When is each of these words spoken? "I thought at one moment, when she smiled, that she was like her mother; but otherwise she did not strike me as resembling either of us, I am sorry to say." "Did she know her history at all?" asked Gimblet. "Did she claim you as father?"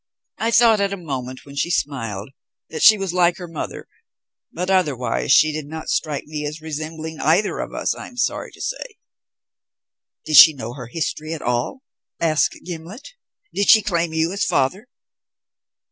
"I 0.39 0.49
thought 0.49 0.81
at 0.81 0.89
one 0.89 1.05
moment, 1.05 1.45
when 1.45 1.55
she 1.55 1.69
smiled, 1.69 2.31
that 2.71 2.81
she 2.81 2.97
was 2.97 3.13
like 3.13 3.37
her 3.37 3.47
mother; 3.47 3.87
but 4.51 4.71
otherwise 4.71 5.31
she 5.31 5.51
did 5.51 5.67
not 5.67 5.89
strike 5.91 6.23
me 6.25 6.43
as 6.43 6.59
resembling 6.59 7.19
either 7.19 7.59
of 7.59 7.71
us, 7.75 7.93
I 7.93 8.07
am 8.07 8.17
sorry 8.17 8.51
to 8.53 8.61
say." 8.61 8.95
"Did 10.25 10.37
she 10.37 10.55
know 10.55 10.73
her 10.73 10.87
history 10.87 11.35
at 11.35 11.43
all?" 11.43 11.83
asked 12.19 12.57
Gimblet. 12.65 13.09
"Did 13.53 13.69
she 13.69 13.83
claim 13.83 14.11
you 14.11 14.31
as 14.31 14.43
father?" 14.43 14.87